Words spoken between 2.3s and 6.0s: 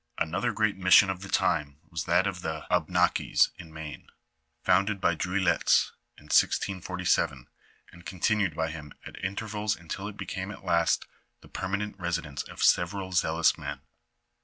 the Abnakis, in Maine, founded by Druillettes